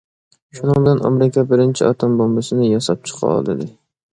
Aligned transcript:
شۇنىڭ 0.59 0.77
بىلەن 0.77 1.01
ئامېرىكا 1.09 1.43
بىرىنچى 1.51 1.85
ئاتوم 1.89 2.17
بومبىسىنى 2.23 2.71
ياساپ 2.73 3.07
چىقالىدى. 3.11 3.71